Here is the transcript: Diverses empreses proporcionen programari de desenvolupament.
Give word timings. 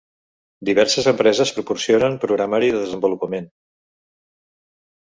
Diverses 0.69 1.09
empreses 1.11 1.53
proporcionen 1.59 2.17
programari 2.25 2.73
de 2.75 2.83
desenvolupament. 2.87 3.49